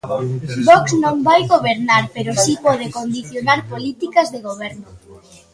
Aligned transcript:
Vox 0.67 0.85
non 1.03 1.15
vai 1.27 1.41
gobernar, 1.53 2.03
pero 2.15 2.31
si 2.43 2.53
pode 2.65 2.85
condicionar 2.97 3.59
políticas 3.71 4.27
de 4.33 4.39
goberno. 4.47 4.89